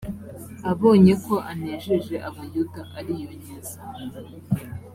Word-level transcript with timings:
abonye 0.71 1.13
ko 1.25 1.35
anejeje 1.51 2.15
abayuda 2.27 2.81
ariyongeza 2.97 3.77